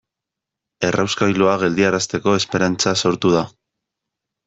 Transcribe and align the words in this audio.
Errauskailua 0.87 1.53
geldiarazteko 1.65 2.35
esperantza 2.41 2.99
sortu 3.07 3.39
da. 3.39 3.49